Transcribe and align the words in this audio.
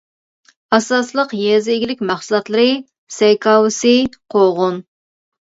ئاساسلىق 0.77 1.35
يېزا 1.41 1.75
ئىگىلىك 1.75 2.01
مەھسۇلاتلىرى 2.11 2.71
سەي 3.19 3.39
كاۋىسى، 3.47 3.93
قوغۇن. 4.37 4.85